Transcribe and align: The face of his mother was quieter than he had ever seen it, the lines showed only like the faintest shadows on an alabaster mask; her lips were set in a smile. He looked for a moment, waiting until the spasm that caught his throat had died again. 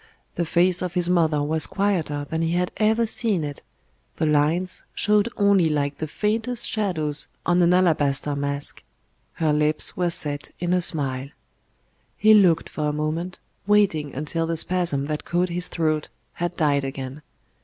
The 0.33 0.47
face 0.47 0.81
of 0.81 0.95
his 0.95 1.11
mother 1.11 1.43
was 1.43 1.67
quieter 1.67 2.25
than 2.27 2.41
he 2.41 2.53
had 2.53 2.71
ever 2.77 3.05
seen 3.05 3.43
it, 3.43 3.61
the 4.15 4.25
lines 4.25 4.81
showed 4.95 5.29
only 5.37 5.69
like 5.69 5.99
the 5.99 6.07
faintest 6.07 6.67
shadows 6.67 7.27
on 7.45 7.61
an 7.61 7.71
alabaster 7.71 8.35
mask; 8.35 8.81
her 9.33 9.53
lips 9.53 9.95
were 9.95 10.09
set 10.09 10.49
in 10.59 10.73
a 10.73 10.81
smile. 10.81 11.29
He 12.17 12.33
looked 12.33 12.67
for 12.67 12.89
a 12.89 12.93
moment, 12.93 13.37
waiting 13.67 14.15
until 14.15 14.47
the 14.47 14.57
spasm 14.57 15.05
that 15.05 15.23
caught 15.23 15.49
his 15.49 15.67
throat 15.67 16.09
had 16.33 16.57
died 16.57 16.83
again. 16.83 17.21